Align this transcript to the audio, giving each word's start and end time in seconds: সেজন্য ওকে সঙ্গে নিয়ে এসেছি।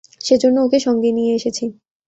সেজন্য 0.21 0.57
ওকে 0.61 0.79
সঙ্গে 0.79 1.09
নিয়ে 1.11 1.31
এসেছি। 1.35 1.65